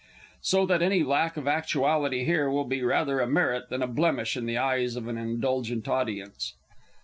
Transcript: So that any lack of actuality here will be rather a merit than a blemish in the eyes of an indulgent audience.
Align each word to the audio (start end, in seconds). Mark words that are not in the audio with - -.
So 0.41 0.65
that 0.65 0.81
any 0.81 1.03
lack 1.03 1.37
of 1.37 1.47
actuality 1.47 2.23
here 2.23 2.49
will 2.49 2.65
be 2.65 2.81
rather 2.81 3.19
a 3.19 3.27
merit 3.27 3.69
than 3.69 3.83
a 3.83 3.87
blemish 3.87 4.35
in 4.35 4.47
the 4.47 4.57
eyes 4.57 4.95
of 4.95 5.07
an 5.07 5.15
indulgent 5.19 5.87
audience. 5.87 6.55